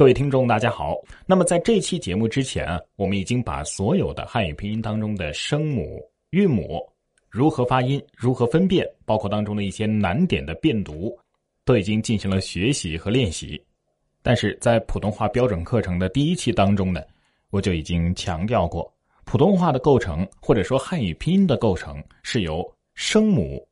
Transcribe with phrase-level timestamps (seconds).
[0.00, 0.98] 各位听众，大家好。
[1.26, 6.82] 那么在这期节目之前啊，我们已经把所有的汉语拼音当中的声母、韵母
[7.28, 11.14] 如何发音、如何分辨，包括当中的一些难点的辨读，
[11.66, 13.62] 都已经进行了学习和练习。
[14.22, 17.02] 但是在普通话标准课程的第一期当中呢，
[17.50, 18.90] 我就已经强调过，
[19.26, 23.62] 普通话的构成或者说汉语拼音的构成是由声母、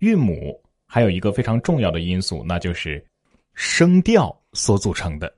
[0.00, 3.02] 韵母，还有一个非常重要的因素，那就是
[3.54, 5.32] 声调所组成的。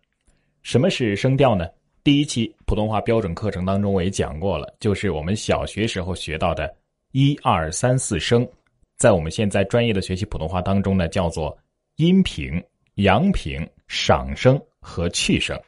[0.63, 1.67] 什么是声调呢？
[2.03, 6.75] 第一期普通话标准课程当中我也讲过了，就是我们小学时候学到的
[7.13, 8.47] 一二三四声，
[8.97, 11.57] 在我们现在专业的学习普通话当中呢，叫做
[11.97, 12.63] 阴平、
[12.97, 15.59] 阳平、赏声和去声。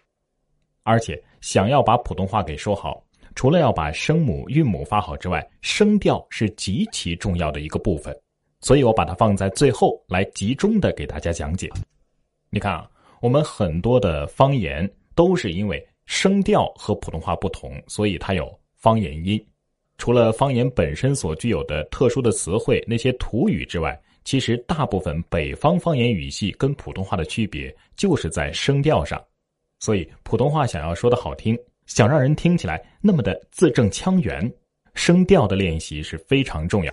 [0.82, 3.02] 而且想要把普通话给说好，
[3.34, 8.14] 除了要把声母、韵母发好之外，声调是极其重要的一个部分，
[8.60, 11.70] 所以我把它放在最后来集中的给大家讲解。
[12.50, 12.88] 你看啊。
[13.22, 19.40] 我们很多的方言都是因为声调和普通话不同，所以它有方言音。
[19.96, 29.22] 除了方言本身所具有的特殊的词汇、那些土语之外，其实大部分北方方言语系跟普通话的区别就是在声调上。
[29.78, 34.52] 所以普通话想要说的好听，想让人听起来那么的字正腔圆，
[34.94, 36.92] 声调的练习是非常重要。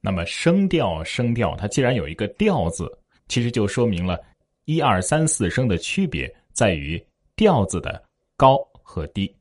[0.00, 2.90] 那么声调，声调它既然有一个“调”字，
[3.28, 4.18] 其实就说明了。
[4.64, 8.00] 一二三四声的区别在于调子的
[8.36, 9.34] 高和低。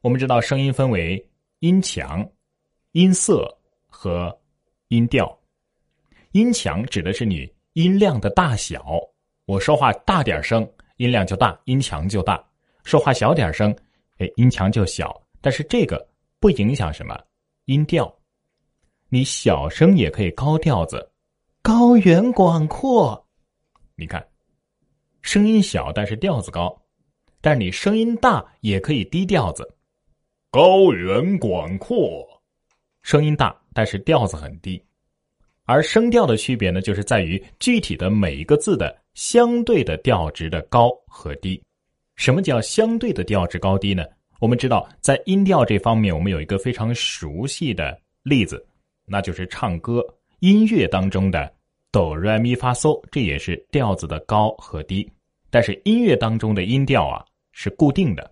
[0.00, 1.24] 我们知道声音分为
[1.60, 2.28] 音强、
[2.92, 3.56] 音色
[3.86, 4.36] 和
[4.88, 5.38] 音调。
[6.32, 8.98] 音强指的是你音量的大小。
[9.44, 12.36] 我说话大点声，音量就大，音强就大；
[12.82, 13.74] 说话小点声，
[14.18, 15.22] 哎，音强就小。
[15.40, 16.04] 但是这个
[16.40, 17.16] 不影响什么
[17.66, 18.12] 音调。
[19.08, 21.12] 你小声也可以高调子，
[21.62, 23.24] 高远广阔。
[23.94, 24.26] 你看。
[25.22, 26.68] 声音小，但是调子高；
[27.40, 29.68] 但是你声音大，也可以低调子。
[30.50, 32.26] 高远广阔，
[33.02, 34.82] 声音大，但是调子很低。
[35.64, 41.62] 而声调的区别呢，就是在于具体的每一个字的相对的调值的高和低。
[42.16, 44.02] 什么叫相对的调值高低呢？
[44.40, 48.66] 我们知道，在音调这方面，我们有一个非常熟悉的例子，
[49.04, 50.02] 那就是唱歌
[50.38, 51.52] 音乐当中的
[51.90, 55.10] 哆来咪发嗦，这也是调子的高和低。
[55.50, 58.30] 但是音乐当中的音调啊是固定的，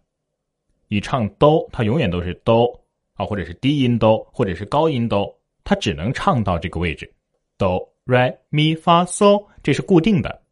[0.89, 2.69] 你唱哆，它永远都是哆
[3.15, 5.35] 啊，或者是低音哆，或者是高音哆，
[5.65, 7.11] 它只能唱到这个位置。
[7.57, 10.43] 哆来咪发嗦，这是固定的。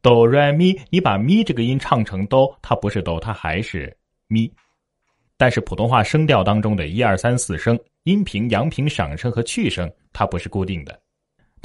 [0.00, 3.94] 哆来咪，你把咪这个音唱成哆，它不是哆，它还是
[4.28, 4.50] 咪。
[5.36, 10.98] 但是普通话声调当中的一二三四声，阴平、阳平、上声和去声，它不是固定的。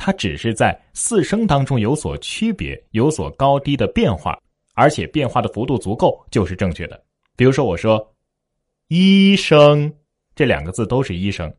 [0.04, 4.36] 它只是在四声当中有所区别，有所高低的变化，
[4.74, 7.00] 而且变化的幅度足够就是正确的。
[7.36, 8.12] 比如说，我说
[8.90, 9.94] “医生”
[10.34, 11.54] 这两个字都是医生，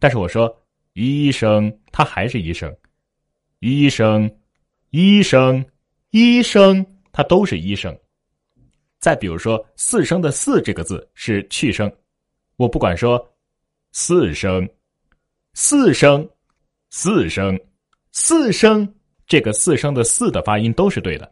[0.00, 0.52] 但是我说
[0.94, 2.76] “医生”，它还是医生，
[3.60, 4.28] 医生，
[4.90, 5.64] 医生，
[6.10, 7.96] 医生，它都是医生。
[8.98, 11.88] 再比如说，四声的“四”这个字是去声，
[12.56, 13.24] 我不管说
[13.94, 14.68] “四声
[15.54, 16.28] ”，“四声
[16.90, 17.56] ”，“四声”。
[18.18, 18.90] 四声，
[19.26, 21.30] 这个四声的“四”的发音都是对的，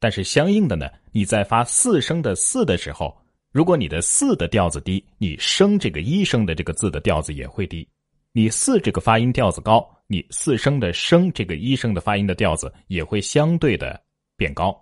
[0.00, 3.14] 但是相应的呢，你在发四声的“四”的时候，
[3.52, 7.86] 如果你的“四”的调子低，你声这个一声的这个字的调子也会低；
[8.32, 14.02] 你“四”这个发音调子高，你四声的“声”这个一声的发音的调子也会相对的
[14.34, 14.74] 变高。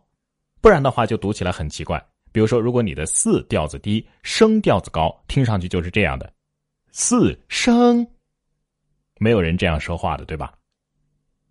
[0.61, 2.01] 不然的话，就读起来很奇怪。
[2.31, 6.33] 比如说，如果你的“四”调子低，声调子高，听上去就是这样的
[6.95, 8.07] ：“四声”，
[9.19, 10.55] 没有人这样说话的，对吧？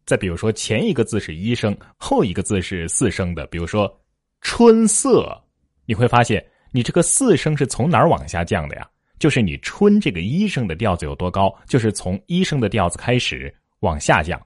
[0.10, 3.46] 再比如说，前一个字是一声，后一个字是四声的。
[3.46, 3.88] 比如说
[4.42, 5.40] “春色”，
[5.86, 8.90] 你会发现，你这个四声是从哪儿往下降的呀？
[9.20, 14.44] 就是你“春”这个一声的调子有多高，就是从一声的调子开始往下降。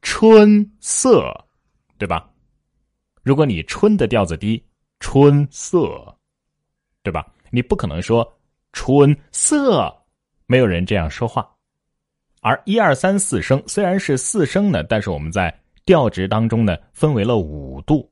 [0.00, 1.34] 春色，
[1.98, 2.30] 对吧？
[3.24, 4.64] 如果你“春”的调子低，
[5.00, 6.16] 春色，
[7.02, 7.26] 对吧？
[7.50, 8.24] 你不可能说
[8.72, 9.92] “春色”，
[10.46, 11.52] 没有人这样说话。
[12.46, 15.52] 而一二三四声虽然是四声呢，但是我们在
[15.84, 18.08] 调值当中呢分为了五度。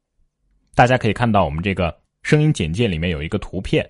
[0.75, 3.89] 大家可以看到，我们这个声音简介里面有一个图片，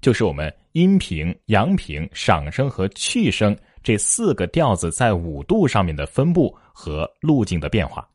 [0.00, 8.08] 就是我们阴平、阳平、赏声和去声这四个调子在五度上面的分布和路径的变化。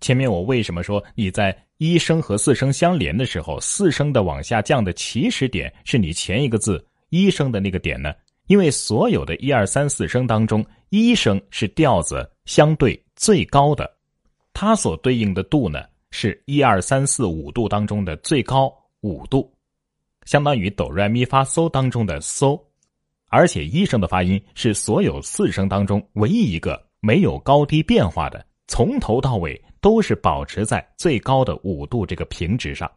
[0.00, 8.12] 前面我为什么说你在一声和四声相连的时候，四声的往下降的起始点是你前一个字一声的那个点呢？
[8.48, 13.90] 因为所有的一二三四声当中，一声是调子相对最高的，
[14.54, 19.52] 它所对应的度呢，是一二三四五度当中的最高五度，
[20.24, 22.58] 相当于哆来咪发嗦当中的嗦，
[23.28, 32.90] 而且一声的发音是所有四声当中唯一一个没有高低变化的，从头到尾都是保持在最高的五度这个平值上。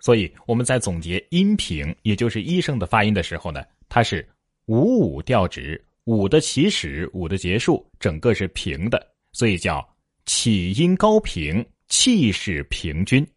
[0.00, 4.28] 所以我们在总结音平，也就是一声的发音的时候呢，它是
[4.66, 9.86] 五五调值，五的起始，五的结束，整个是平的，所以叫
[10.24, 13.30] 起音高平，气势平均。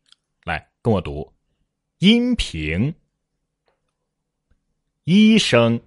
[0.45, 1.29] 来跟我读，
[1.97, 2.95] 音平，
[5.03, 5.81] 一声，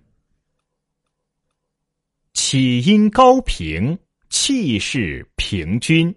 [2.35, 3.99] 起音高平，
[4.29, 6.15] 气势平均。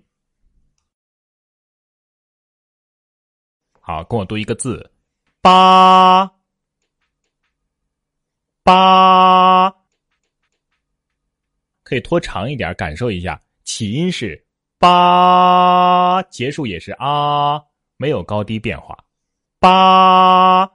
[3.80, 4.92] 好，跟我读一个字，
[5.40, 6.30] 八
[8.64, 9.77] 八，
[11.88, 13.42] 可以拖长一点，感受一下。
[13.64, 14.46] 起音是
[14.78, 17.64] 八，结束也是啊，
[17.96, 18.98] 没有高低变化。
[19.58, 20.70] 八，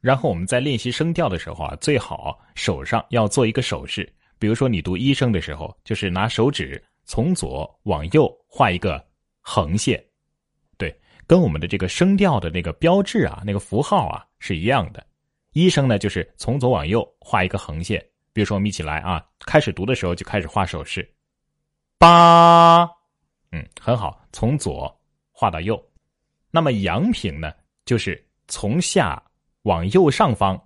[0.00, 4.08] 然后我们在练习声调的时候啊，最好手上要做一个手势，
[4.38, 9.04] 比如说你读一声的时候，就是拿手指从左往右画一个
[9.40, 10.00] 横线。
[10.78, 10.96] 对
[11.26, 15.04] 跟我们的这个声调的那个标志啊，那个符号啊是一样的。
[15.52, 18.00] 一声呢，就是从左往右画一个横线。
[18.36, 21.10] 比如说，我们一起来啊，开始读的时候就开始画手势。
[21.96, 22.82] 八，
[23.50, 24.94] 嗯，很好，从左
[25.32, 25.82] 画到右。
[26.50, 27.50] 那么阳平呢，
[27.86, 29.22] 就是从下
[29.62, 30.62] 往右上方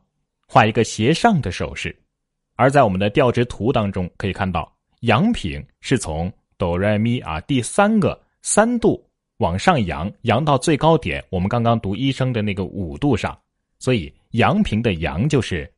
[0.48, 1.96] 画一个斜上的手势。
[2.56, 6.28] 而在我们的调值图当中可以看到，阳平是从
[6.58, 9.00] 哆来咪啊第三个三度。
[9.36, 13.40] 往上扬，扬到最高点，我们刚刚读一声的那个五度上，
[13.78, 15.72] 所以阳平的阳就是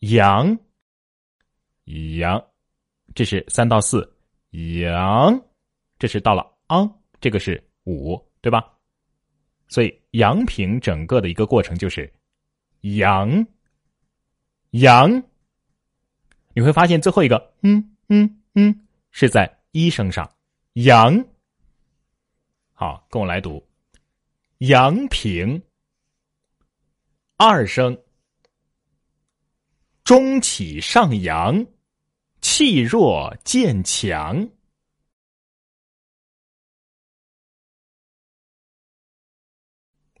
[0.00, 0.54] 阳，
[1.84, 2.42] 阳，
[3.14, 4.08] 这是三到四，
[4.50, 5.40] 阳，
[5.98, 6.90] 这是到了昂，
[7.20, 8.72] 这个是五，对吧？
[9.68, 12.12] 所以阳平整个的一个过程就是
[12.82, 13.46] 阳，
[14.72, 15.22] 阳，
[16.54, 20.30] 你会发现最后一个嗯嗯嗯是在一声上，
[20.74, 21.24] 阳。
[22.72, 23.64] 好，跟我来读，
[24.58, 25.62] 阳平，
[27.36, 27.96] 二声，
[30.12, 31.66] 中起上扬，
[32.42, 34.46] 气弱渐强，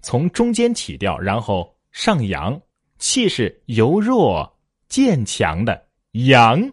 [0.00, 2.58] 从中间起调，然后上扬，
[2.98, 4.58] 气势由弱
[4.88, 6.72] 渐强的阳。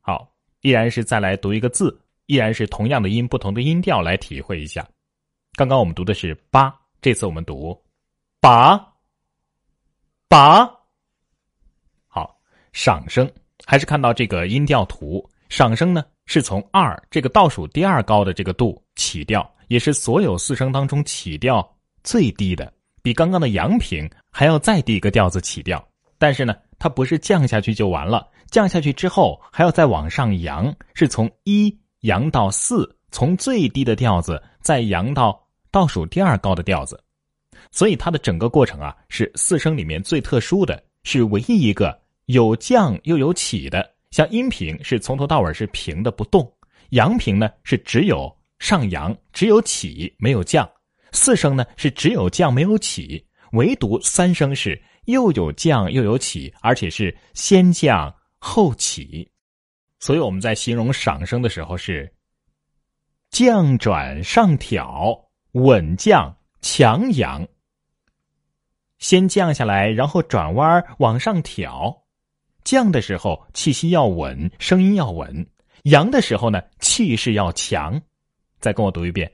[0.00, 2.00] 好，依然是再来读一个字。
[2.24, 4.88] 依然是同样的音，不同的音调来体会一下。
[5.52, 7.78] 刚刚我们读的是“八”，这次我们读
[8.40, 8.78] “把
[10.28, 10.76] ”，“把”。
[12.68, 13.30] 好，赏声
[13.64, 22.72] 还是看到这个音调图，赏声呢是从二这个倒数第二高的这个度起调，也是所有四声当中起调最低的，
[23.02, 25.82] 比刚刚的阳平还要再低一个调子起调。
[26.18, 31.76] 但是呢，它不是降下去就完了，降下去之后还要再往上扬，是从一。
[32.02, 35.36] 扬到四，从最低的调子再扬到
[35.72, 36.96] 倒数第二高的调子，
[37.72, 43.94] 所以它的整个过程啊是四声里面最特殊的，是唯一一个有降又有起的。
[44.10, 46.50] 像阴平是从头到尾是平的不动，
[46.90, 50.66] 阳平呢是只有上扬，只有起没有降。
[51.12, 59.30] 四声呢是只有降没有起，唯独三声是又有降又有起，而且是先降后起。
[60.00, 62.10] 所以我们在形容赏声的时候是
[63.30, 65.18] 降转上挑，
[65.52, 67.46] 稳降强扬。
[68.98, 72.04] 先降下来，然后转弯往上挑。
[72.68, 75.42] 降的时候气息要稳，声音要稳；
[75.84, 77.98] 扬的时候呢，气势要强。
[78.60, 79.32] 再跟我读一遍：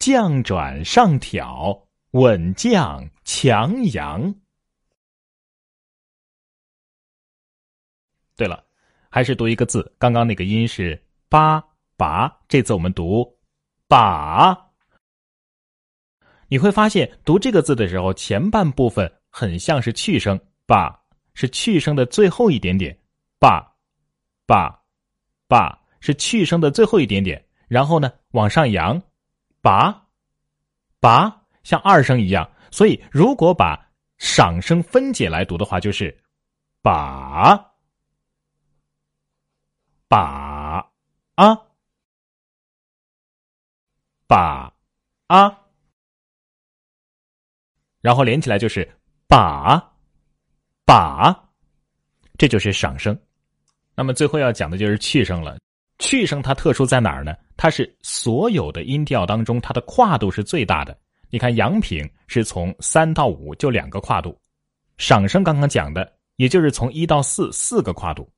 [0.00, 4.34] 降转上挑，稳降强扬。
[8.34, 8.64] 对了。
[9.08, 11.62] 还是读一个字，刚刚那个音是“八
[11.96, 13.38] 把”，这次我们读
[13.86, 14.72] “把”。
[16.48, 20.98] 你会发现，读这个字的时候，前半部分很像是去声，“把”
[21.34, 22.98] 是去声的最后一点点
[23.38, 23.74] ，“把”
[24.46, 24.82] 把”
[25.48, 29.00] 把”是去声的最后一点点，然后呢往上扬
[29.60, 30.08] ，“把”
[31.00, 36.16] 把”像二声一样，所以如果把赏声分解来读的话，就是
[36.82, 37.70] “把”。
[40.08, 40.92] 把
[41.36, 41.58] 啊，
[44.26, 44.74] 把
[45.28, 45.58] 啊，
[48.02, 48.86] 然后连起来就是
[49.26, 49.91] 把
[50.84, 51.34] 把，
[52.38, 53.18] 这就是赏声。
[53.94, 55.56] 那么最后要讲的就是去声了。
[55.98, 57.34] 去声它特殊在哪儿呢？
[57.56, 60.96] 它是所有的音调当中它的跨度是最大的。
[61.30, 64.36] 你看阳平是从三到五就两个跨度，
[64.98, 68.28] 上声刚刚讲的也就是从一到四四个跨度。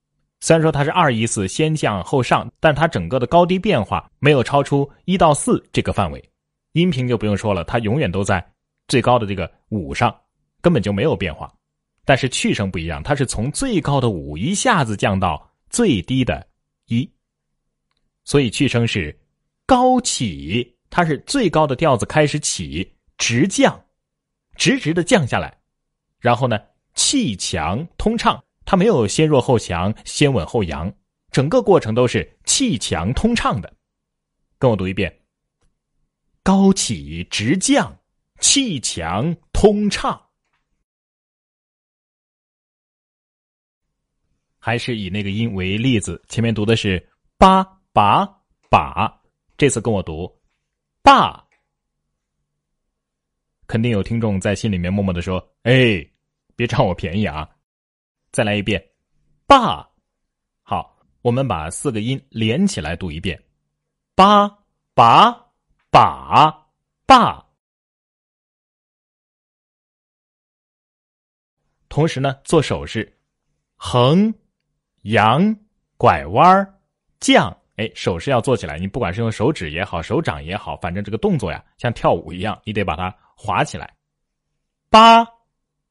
[0.40, 6.22] 虽然说它是二一四先降后上，但它整个的高低变化没有超出一到四这个范围。
[6.72, 8.44] 音频就不用说了，它永远都在
[8.88, 10.14] 最高的这个五上，
[10.60, 11.50] 根本就没有变化。
[12.04, 16.46] 但是去声不一样，它是从最高的五一下子降到最低的
[16.86, 17.10] 一，
[18.24, 19.18] 所以去声是
[19.66, 23.84] 高起，它是最高的调子开始起，直降，
[24.56, 25.58] 直直的降下来，
[26.20, 26.58] 然后呢
[26.94, 30.92] 气强通畅，它没有先弱后强，先稳后扬，
[31.30, 33.72] 整个过程都是气强通畅的。
[34.58, 35.14] 跟我读一遍：
[36.42, 37.98] 高起直降，
[38.40, 40.20] 气强通畅。
[44.64, 47.06] 还是以那个音为例子，前面读的是
[47.36, 48.24] 八把
[48.70, 49.14] 把，
[49.58, 50.40] 这次跟我读
[51.02, 51.46] 爸。
[53.66, 56.02] 肯定有听众在心里面默默的说：“哎，
[56.56, 57.46] 别占我便宜啊！”
[58.32, 58.82] 再来一遍，
[59.46, 59.86] 爸。
[60.62, 63.38] 好，我们把四个音连起来读一遍：
[64.14, 64.48] 八
[64.94, 65.30] 把
[65.90, 66.50] 把
[67.04, 67.46] 爸。
[71.90, 73.14] 同时呢，做手势，
[73.76, 74.32] 横。
[75.04, 75.56] 扬、
[75.96, 76.80] 拐弯、
[77.20, 78.78] 降，哎，手势要做起来。
[78.78, 83.94] 你不管是用手指也好，手掌也好，反正这个动作呀，像跳舞一样，你得把它划起来。
[84.88, 85.24] 八、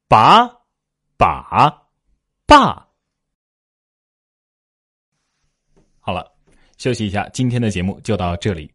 [0.08, 0.48] 把、
[1.16, 1.88] 把、
[2.46, 2.88] 把。
[6.00, 6.34] 好了，
[6.76, 8.74] 休息一下，今天的节目就到这里。